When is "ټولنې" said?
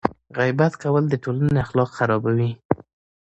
1.23-1.57